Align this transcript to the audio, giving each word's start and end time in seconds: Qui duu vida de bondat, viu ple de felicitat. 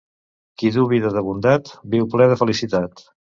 Qui 0.61 0.71
duu 0.77 0.87
vida 0.93 1.11
de 1.17 1.23
bondat, 1.27 1.69
viu 1.97 2.09
ple 2.15 2.29
de 2.33 2.39
felicitat. 2.41 3.07